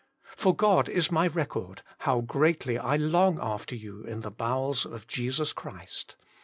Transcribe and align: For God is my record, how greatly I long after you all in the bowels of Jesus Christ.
For 0.35 0.55
God 0.55 0.89
is 0.89 1.11
my 1.11 1.27
record, 1.27 1.83
how 1.99 2.21
greatly 2.21 2.75
I 2.75 2.95
long 2.95 3.37
after 3.39 3.75
you 3.75 4.01
all 4.01 4.07
in 4.09 4.21
the 4.21 4.31
bowels 4.31 4.83
of 4.83 5.05
Jesus 5.05 5.53
Christ. 5.53 6.15